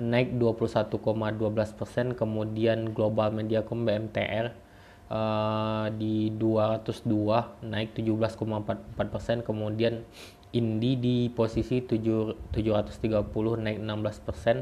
naik 0.00 0.40
21,12% 0.40 2.16
kemudian 2.16 2.96
Global 2.96 3.28
Mediacom 3.28 3.84
BMTR 3.84 4.67
uh, 5.10 5.88
di 5.96 6.32
202 6.36 7.68
naik 7.68 7.96
17,44 7.96 9.12
persen 9.12 9.36
kemudian 9.44 10.04
Indi 10.48 10.96
di 10.96 11.16
posisi 11.28 11.84
7, 11.84 12.56
730 12.56 13.60
naik 13.60 13.78
16 13.84 14.24
persen 14.24 14.56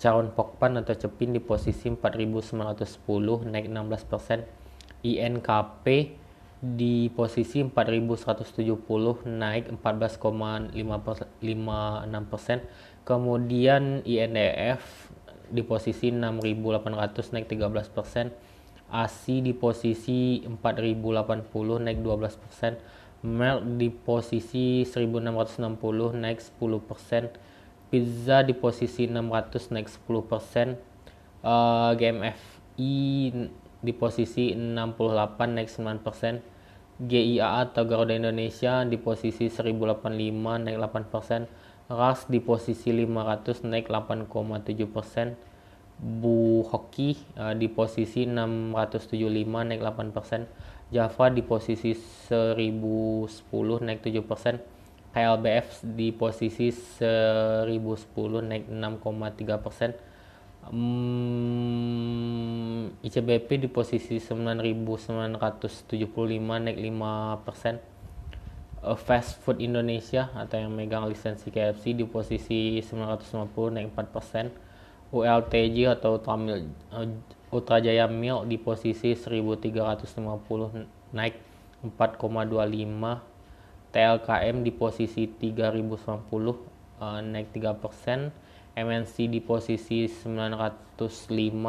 Caron 0.00 0.32
Pokpan 0.32 0.80
atau 0.80 0.96
Cepin 0.96 1.36
di 1.36 1.40
posisi 1.44 1.92
4910 1.92 3.52
naik 3.52 3.68
16 3.68 4.10
persen 4.10 4.48
INKP 5.04 6.16
di 6.64 7.12
posisi 7.12 7.60
4170 7.60 9.28
naik 9.28 9.68
14,56 9.84 10.72
persen 12.32 12.64
kemudian 13.04 14.00
INDF 14.08 15.12
di 15.52 15.60
posisi 15.60 16.08
6800 16.08 17.36
naik 17.36 17.52
13 17.52 17.92
persen 17.92 18.32
ASI 18.90 19.40
di 19.40 19.52
posisi 19.56 20.42
4080 20.44 21.84
naik 21.84 21.98
12%, 22.04 23.24
Merck 23.24 23.64
di 23.80 23.88
posisi 23.88 24.84
1660 24.84 26.12
naik 26.12 26.44
10%, 26.60 27.30
Pizza 27.88 28.42
di 28.42 28.52
posisi 28.52 29.06
600 29.08 29.72
naik 29.72 29.88
10%, 29.88 30.76
uh, 31.46 31.94
GMFI 31.96 32.94
di 33.84 33.92
posisi 33.92 34.52
68 34.52 35.56
naik 35.56 35.68
9%, 35.72 36.40
GIA 37.04 37.64
atau 37.66 37.82
Garuda 37.84 38.14
Indonesia 38.14 38.86
di 38.86 38.96
posisi 38.98 39.50
1085 39.50 40.64
naik 40.64 40.78
8%, 40.78 41.48
RAS 41.90 42.26
di 42.32 42.40
posisi 42.40 42.92
500 42.92 43.64
naik 43.68 43.88
8,7%, 43.92 45.53
Bu 45.98 46.66
Hoki 46.66 47.14
uh, 47.38 47.54
di 47.54 47.70
posisi 47.70 48.26
675 48.26 49.14
naik 49.46 49.80
8%, 49.80 50.90
Java 50.90 51.26
di 51.30 51.42
posisi 51.46 51.94
1010 51.94 53.86
naik 53.86 54.02
7%, 54.02 54.58
KLBF 55.14 55.86
di 55.94 56.10
posisi 56.10 56.74
1010 56.74 58.42
naik 58.42 58.66
6,3%, 58.66 59.94
um, 60.74 61.94
ICBP 62.98 63.62
di 63.62 63.68
posisi 63.70 64.18
9975 64.18 65.38
naik 66.66 66.78
5%, 66.82 67.94
Fast 68.84 69.40
Food 69.40 69.64
Indonesia 69.64 70.28
atau 70.36 70.60
yang 70.60 70.68
megang 70.76 71.08
lisensi 71.08 71.48
KFC 71.48 71.96
di 71.96 72.04
posisi 72.04 72.84
950 72.84 73.72
naik 73.72 73.88
4%, 73.96 74.73
ULTJ 75.14 75.94
atau 75.94 76.18
Ultramil 76.18 76.66
Ultra 77.54 77.78
Jaya 77.78 78.10
Mil 78.10 78.50
di 78.50 78.58
posisi 78.58 79.14
1350 79.14 80.10
naik 81.14 81.38
4,25 81.86 83.94
TLKM 83.94 84.56
di 84.66 84.74
posisi 84.74 85.30
3090 85.30 86.98
uh, 86.98 87.22
naik 87.22 87.54
3% 87.54 88.74
MNC 88.74 89.30
di 89.30 89.38
posisi 89.38 90.10
905 90.10 90.98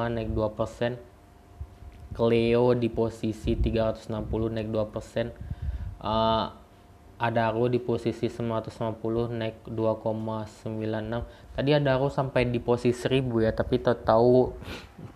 naik 0.09 0.33
2% 0.33 2.17
Cleo 2.17 2.73
di 2.73 2.89
posisi 2.89 3.53
360 3.53 4.57
naik 4.57 4.73
2% 4.73 6.01
uh, 6.01 6.65
Adaro 7.16 7.72
di 7.72 7.80
posisi 7.80 8.28
950 8.28 9.31
naik 9.31 9.72
2,96 9.72 11.56
tadi 11.56 11.72
Adaro 11.72 12.12
sampai 12.12 12.52
di 12.52 12.59
posisi 12.59 13.08
1000 13.08 13.31
ya 13.40 13.56
tapi 13.56 13.80
tahu 13.80 14.52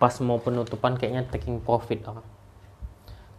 pas 0.00 0.16
mau 0.24 0.40
penutupan 0.40 0.96
kayaknya 0.96 1.28
taking 1.28 1.60
profit 1.60 2.00
ah. 2.08 2.24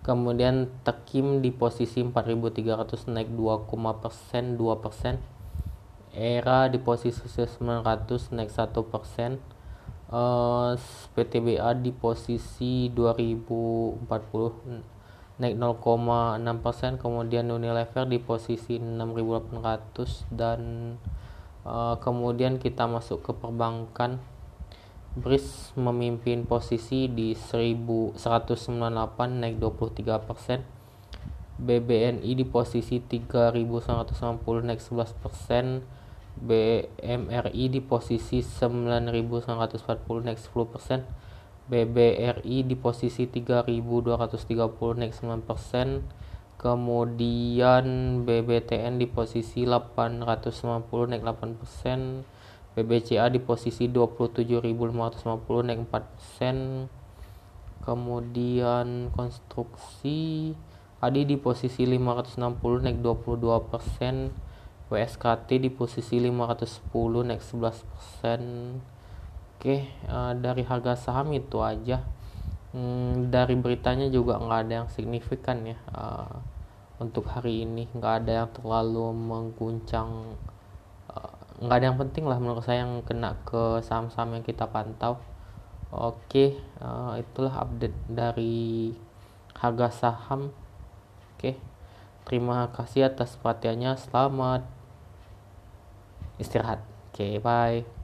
kemudian 0.05 0.69
Tekim 0.85 1.41
di 1.41 1.49
posisi 1.49 2.05
4300 2.05 3.09
naik 3.09 3.33
2, 3.33 3.65
persen 4.01 4.57
2 4.57 4.81
persen. 4.81 5.21
Era 6.11 6.67
di 6.67 6.75
posisi 6.81 7.21
900 7.21 8.33
naik 8.33 8.49
1 8.49 8.73
persen. 8.89 9.37
Uh, 10.11 10.75
PTBA 11.15 11.71
di 11.79 11.95
posisi 11.95 12.91
2040 12.91 15.00
naik 15.41 15.57
0,6% 15.57 17.01
kemudian 17.01 17.49
Unilever 17.49 18.05
di 18.05 18.21
posisi 18.21 18.77
6.800 18.77 20.29
dan 20.29 20.61
uh, 21.65 21.97
kemudian 21.97 22.61
kita 22.61 22.85
masuk 22.85 23.25
ke 23.25 23.33
perbankan. 23.33 24.21
BRIS 25.11 25.75
memimpin 25.75 26.47
posisi 26.47 27.11
di 27.11 27.35
1198 27.35 28.15
naik 29.43 29.59
23% 29.59 30.63
BBNI 31.59 32.31
di 32.31 32.45
posisi 32.47 33.03
3190 33.03 33.59
naik 34.63 34.79
11% 34.79 35.83
BMRI 36.39 37.65
di 37.67 37.83
posisi 37.83 38.39
9140 38.39 40.23
naik 40.23 40.39
10% 40.39 41.30
BBRI 41.71 42.67
di 42.67 42.75
posisi 42.75 43.31
3230 43.31 44.99
naik 44.99 45.15
9%, 45.15 46.59
kemudian 46.59 47.85
BBTN 48.27 48.99
di 48.99 49.07
posisi 49.07 49.63
890 49.63 50.27
naik 51.07 51.23
8%, 51.23 52.75
BBCA 52.75 53.31
di 53.31 53.39
posisi 53.39 53.87
27.550 53.87 55.63
naik 55.63 55.87
4%, 55.87 57.87
kemudian 57.87 59.07
konstruksi 59.15 60.51
Adi 61.01 61.25
di 61.25 61.33
posisi 61.39 61.87
560 61.87 62.83
naik 62.83 62.99
22%, 62.99 64.91
WSKT 64.91 65.55
di 65.55 65.71
posisi 65.71 66.19
510 66.19 67.31
naik 67.31 67.39
11% 67.39 68.99
oke 69.61 69.77
uh, 70.09 70.33
dari 70.41 70.65
harga 70.65 70.97
saham 70.97 71.37
itu 71.37 71.61
aja. 71.61 72.01
Hmm, 72.73 73.29
dari 73.29 73.53
beritanya 73.53 74.09
juga 74.09 74.41
nggak 74.41 74.59
ada 74.65 74.73
yang 74.81 74.89
signifikan 74.89 75.61
ya 75.61 75.77
uh, 75.93 76.41
untuk 76.97 77.29
hari 77.29 77.61
ini. 77.61 77.85
Nggak 77.93 78.25
ada 78.25 78.31
yang 78.41 78.49
terlalu 78.57 79.13
mengguncang 79.13 80.33
uh, 81.13 81.37
nggak 81.61 81.77
ada 81.77 81.85
yang 81.93 81.99
penting 82.01 82.25
lah 82.25 82.41
menurut 82.41 82.65
saya 82.65 82.89
yang 82.89 83.05
kena 83.05 83.37
ke 83.45 83.85
saham-saham 83.85 84.41
yang 84.41 84.41
kita 84.41 84.65
pantau. 84.65 85.21
Oke 85.93 86.57
uh, 86.81 87.13
itulah 87.21 87.61
update 87.61 87.97
dari 88.09 88.97
harga 89.61 89.93
saham. 89.93 90.49
Oke 91.37 91.61
terima 92.25 92.65
kasih 92.73 93.13
atas 93.13 93.37
perhatiannya. 93.37 93.93
Selamat 93.93 94.65
istirahat. 96.41 96.81
Oke 97.13 97.37
bye 97.37 98.00